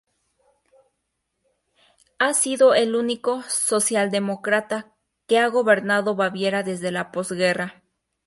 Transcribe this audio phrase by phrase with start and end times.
[2.17, 4.95] Ha sido el único socialdemócrata
[5.27, 7.83] que ha gobernado Baviera desde la posguerra.